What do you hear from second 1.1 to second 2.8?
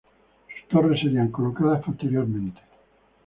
colocadas posteriormente.